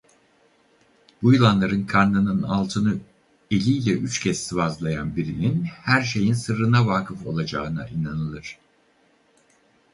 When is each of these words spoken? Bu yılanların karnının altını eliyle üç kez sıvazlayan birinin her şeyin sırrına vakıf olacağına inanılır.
Bu 1.21 1.33
yılanların 1.33 1.85
karnının 1.85 2.43
altını 2.43 2.97
eliyle 3.51 3.91
üç 3.91 4.19
kez 4.19 4.43
sıvazlayan 4.43 5.15
birinin 5.15 5.63
her 5.65 6.01
şeyin 6.01 6.33
sırrına 6.33 6.87
vakıf 6.87 7.27
olacağına 7.27 7.87
inanılır. 7.87 8.57